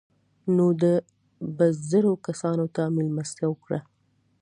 [0.55, 0.93] نو ده
[1.57, 3.79] به زرو کسانو ته مېلمستیا وکړه.